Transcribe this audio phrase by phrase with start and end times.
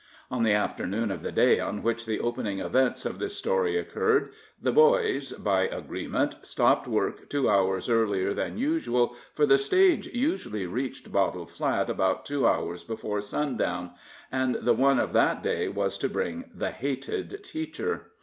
[0.31, 4.31] On the afternoon of the day on which the opening events of this story occurred,
[4.59, 10.65] the boys, by agreement, stopped work two hours earlier than usual, for the stage usually
[10.65, 13.91] reached Bottle Flat about two hours before sundown,
[14.31, 18.07] and the one of that day was to bring the hated teacher.